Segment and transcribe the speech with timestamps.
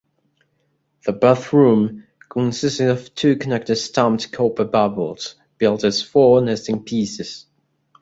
[1.05, 7.45] The bathroom consisted of two connected stamped copper bubbles, built as four nesting pieces.